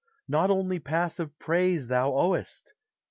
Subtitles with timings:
[0.27, 2.73] not only passive praise Thou owest!